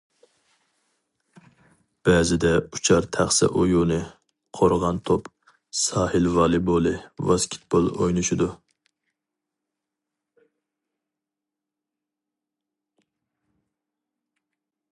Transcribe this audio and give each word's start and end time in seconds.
بەزىدە 2.07 2.53
ئۇچار 2.77 3.07
تەخسە 3.17 3.49
ئويۇنى، 3.59 3.99
قورغان 4.59 5.01
توپ، 5.09 5.29
ساھىل 5.81 6.31
ۋالىبولى، 6.37 6.95
ۋاسكېتبول 7.27 7.91
ئوينىشىدۇ. 7.91 8.49